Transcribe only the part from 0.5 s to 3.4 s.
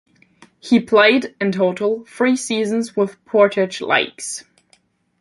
He played, in total, three seasons with